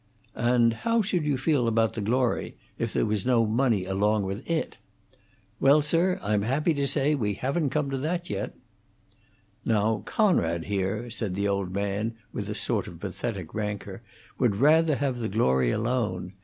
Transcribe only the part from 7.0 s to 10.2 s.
we haven't come to that yet." "Now,